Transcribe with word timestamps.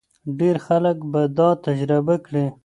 ډېر 0.39 0.55
خلک 0.65 0.97
به 1.11 1.21
دا 1.37 1.49
تجربه 1.65 2.15
کړي. 2.25 2.45